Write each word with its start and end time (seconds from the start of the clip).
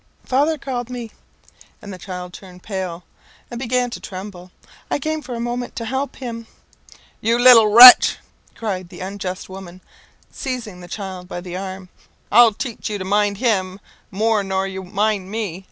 "Father 0.25 0.57
called 0.57 0.89
me," 0.89 1.11
and 1.79 1.93
the 1.93 1.99
child 1.99 2.33
turned 2.33 2.63
pale, 2.63 3.03
and 3.51 3.59
began 3.59 3.91
to 3.91 3.99
tremble. 3.99 4.49
"I 4.89 4.97
came 4.97 5.21
for 5.21 5.35
a 5.35 5.39
moment 5.39 5.75
to 5.75 5.85
help 5.85 6.15
him." 6.15 6.47
"You 7.19 7.37
little 7.37 7.67
wretch!" 7.67 8.17
cried 8.55 8.89
the 8.89 9.01
unjust 9.01 9.47
woman, 9.47 9.79
seizing 10.31 10.79
the 10.79 10.87
child 10.87 11.27
by 11.27 11.39
the 11.39 11.55
arm. 11.55 11.89
"I'll 12.31 12.51
teach 12.51 12.89
you 12.89 12.97
to 12.97 13.05
mind 13.05 13.37
him 13.37 13.79
more 14.09 14.41
nor 14.43 14.65
you 14.65 14.83
mind 14.83 15.29
me. 15.29 15.59